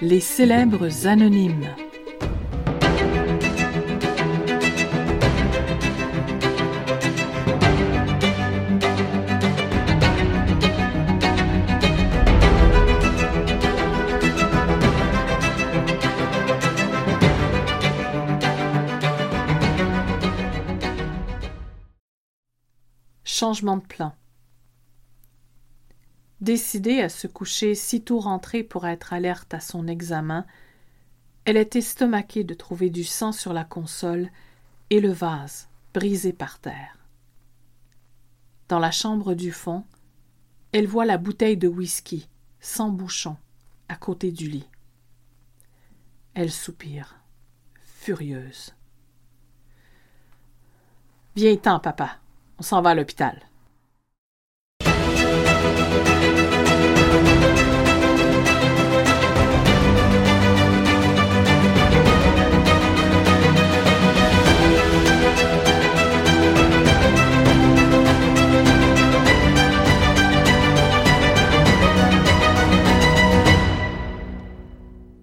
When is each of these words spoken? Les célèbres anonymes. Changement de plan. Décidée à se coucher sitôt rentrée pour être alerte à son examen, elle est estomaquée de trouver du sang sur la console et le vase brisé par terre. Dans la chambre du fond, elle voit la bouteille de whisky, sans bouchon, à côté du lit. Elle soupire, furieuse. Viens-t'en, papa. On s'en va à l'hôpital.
Les 0.00 0.20
célèbres 0.20 1.06
anonymes. 1.06 1.68
Changement 23.24 23.76
de 23.76 23.82
plan. 23.82 24.12
Décidée 26.42 27.00
à 27.00 27.08
se 27.08 27.28
coucher 27.28 27.76
sitôt 27.76 28.18
rentrée 28.18 28.64
pour 28.64 28.84
être 28.84 29.12
alerte 29.12 29.54
à 29.54 29.60
son 29.60 29.86
examen, 29.86 30.44
elle 31.44 31.56
est 31.56 31.76
estomaquée 31.76 32.42
de 32.42 32.52
trouver 32.52 32.90
du 32.90 33.04
sang 33.04 33.30
sur 33.30 33.52
la 33.52 33.62
console 33.62 34.28
et 34.90 34.98
le 34.98 35.12
vase 35.12 35.68
brisé 35.94 36.32
par 36.32 36.58
terre. 36.58 36.98
Dans 38.68 38.80
la 38.80 38.90
chambre 38.90 39.34
du 39.34 39.52
fond, 39.52 39.84
elle 40.72 40.88
voit 40.88 41.04
la 41.04 41.16
bouteille 41.16 41.56
de 41.56 41.68
whisky, 41.68 42.28
sans 42.58 42.88
bouchon, 42.88 43.36
à 43.88 43.94
côté 43.94 44.32
du 44.32 44.48
lit. 44.48 44.68
Elle 46.34 46.50
soupire, 46.50 47.20
furieuse. 48.00 48.74
Viens-t'en, 51.36 51.78
papa. 51.78 52.18
On 52.58 52.62
s'en 52.62 52.82
va 52.82 52.90
à 52.90 52.94
l'hôpital. 52.96 53.40